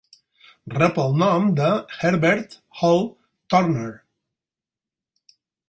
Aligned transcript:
Rep 0.77 0.95
el 1.03 1.13
nom 1.23 1.45
de 1.59 1.67
Herbert 1.97 2.57
Hall 2.81 3.05
Turner. 3.55 3.95